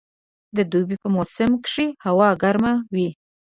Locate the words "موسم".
1.15-1.51